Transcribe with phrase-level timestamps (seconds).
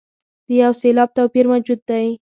[0.47, 2.05] د یو سېلاب توپیر موجود دی.